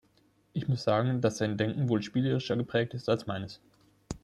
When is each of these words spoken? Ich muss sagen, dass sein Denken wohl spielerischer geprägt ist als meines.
Ich 0.53 0.67
muss 0.67 0.81
sagen, 0.83 1.21
dass 1.21 1.37
sein 1.37 1.57
Denken 1.59 1.87
wohl 1.87 2.01
spielerischer 2.01 2.57
geprägt 2.57 2.95
ist 2.95 3.07
als 3.07 3.27
meines. 3.27 3.61